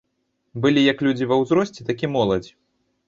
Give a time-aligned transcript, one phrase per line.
[0.63, 2.49] Былі як людзі ва ўзросце, так і моладзь.